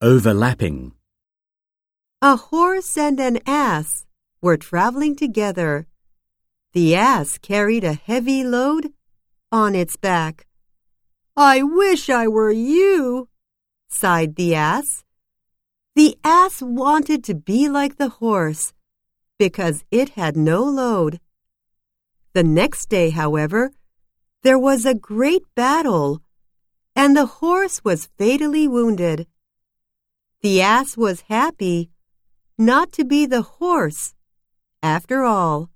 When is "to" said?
17.24-17.34, 32.92-33.04